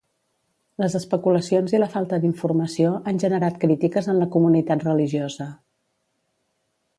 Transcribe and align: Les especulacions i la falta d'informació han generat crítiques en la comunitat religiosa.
Les 0.83 0.93
especulacions 0.99 1.75
i 1.75 1.81
la 1.83 1.89
falta 1.95 2.19
d'informació 2.23 2.93
han 3.11 3.21
generat 3.25 3.59
crítiques 3.65 4.09
en 4.15 4.19
la 4.23 4.29
comunitat 4.37 4.87
religiosa. 4.89 5.49